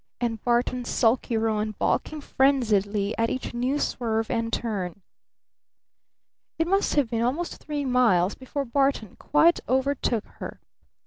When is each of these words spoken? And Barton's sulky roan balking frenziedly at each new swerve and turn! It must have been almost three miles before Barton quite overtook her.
And 0.19 0.43
Barton's 0.43 0.89
sulky 0.89 1.37
roan 1.37 1.75
balking 1.77 2.21
frenziedly 2.21 3.13
at 3.19 3.29
each 3.29 3.53
new 3.53 3.77
swerve 3.77 4.31
and 4.31 4.51
turn! 4.51 5.03
It 6.57 6.65
must 6.65 6.95
have 6.95 7.11
been 7.11 7.21
almost 7.21 7.61
three 7.63 7.85
miles 7.85 8.33
before 8.33 8.65
Barton 8.65 9.15
quite 9.17 9.59
overtook 9.69 10.25
her. 10.39 10.59